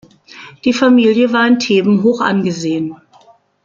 Die 0.65 0.73
Familie 0.73 1.31
war 1.31 1.45
in 1.47 1.59
Theben 1.59 2.01
hoch 2.01 2.21
angesehen. 2.21 2.95